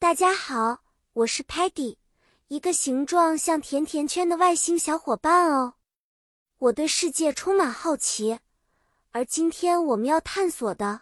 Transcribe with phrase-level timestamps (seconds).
[0.00, 1.96] 大家好，我是 Patty，
[2.46, 5.74] 一个形状像甜甜圈的外星小伙伴哦。
[6.58, 8.38] 我对世界充满好奇，
[9.10, 11.00] 而今天我们要探索的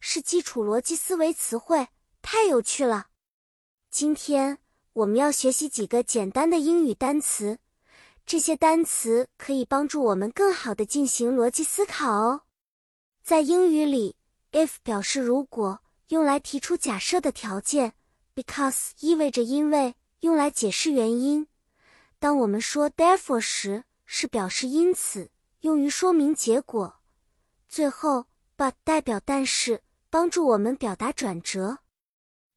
[0.00, 1.88] 是基础逻辑思维词汇，
[2.20, 3.06] 太有趣了。
[3.90, 4.58] 今天
[4.92, 7.58] 我们要学习几个简单的英语单词，
[8.26, 12.42] 这些单词可以帮助我们更好的进行逻辑思考哦。
[13.22, 14.14] 在英语里
[14.52, 17.94] ，if 表示如果，用来提出假设的条件。
[18.36, 21.48] Because 意味着因为，用来解释原因。
[22.18, 27.00] 当我们说 therefore 时，是表示因此，用于说明结果。
[27.66, 31.78] 最后，but 代表但是，帮助我们表达转折。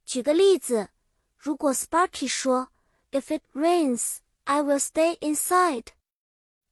[0.05, 0.89] 举个例子，
[1.37, 2.67] 如果 Sparky 说
[3.11, 5.85] If it rains, I will stay inside，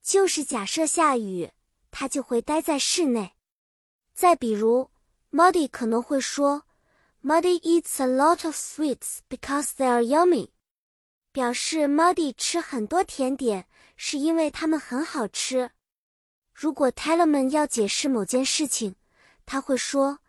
[0.02, 1.50] 就是假设下雨，
[1.90, 3.32] 他就会待在室内。
[4.12, 4.90] 再比如
[5.32, 6.64] ，Muddy 可能会说。
[7.20, 10.50] Muddy eats a lot of sweets because they are yummy，
[11.32, 13.66] 表示 Muddy 吃很多甜点
[13.96, 15.72] 是因为它们很好吃。
[16.54, 18.94] 如果 Telemon 要解释某件事情，
[19.44, 20.20] 他会说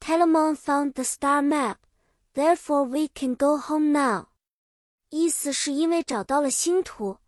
[0.00, 1.76] ：“Telemon found the star map,
[2.32, 4.28] therefore we can go home now。”
[5.10, 7.18] 意思是因为找到了星图，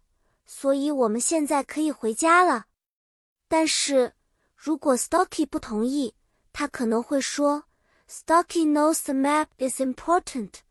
[0.47, 2.67] 所以我们现在可以回家了。
[3.47, 4.15] 但是
[4.57, 6.15] 如果 Stocky 不同意，
[6.53, 7.65] 他可能会说。
[8.15, 10.63] Stocky knows the map is important,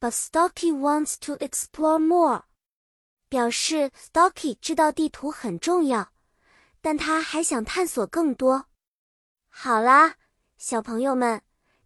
[0.00, 2.44] but Stocky wants to explore more.
[3.28, 6.14] 表示 Stocky 知道地图很重要，
[6.80, 8.68] 但他还想探索更多。
[9.48, 10.14] 好啦，
[10.56, 11.42] 小朋友们，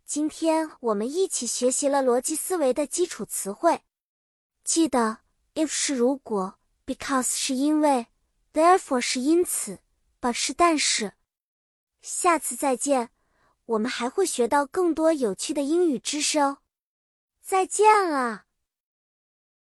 [0.06, 3.82] 今天我们一起学习了逻辑思维的基础词汇。
[4.62, 5.18] 记得
[5.54, 8.06] ，if 是如果，because 是因为
[8.52, 9.80] ，therefore 是因此
[10.20, 11.14] ，but 是但是。
[12.00, 13.10] 下次再见。
[13.70, 16.58] 我们还会学到更多有趣的英语知识哦！
[17.40, 18.49] 再见了。